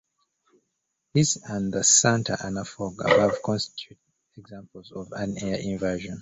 This 1.13 1.35
and 1.35 1.71
the 1.71 1.83
"Santa 1.83 2.35
Ana 2.43 2.65
fog" 2.65 3.01
above 3.01 3.43
constitute 3.43 3.99
examples 4.35 4.91
of 4.95 5.11
an 5.11 5.37
air 5.37 5.57
inversion. 5.59 6.19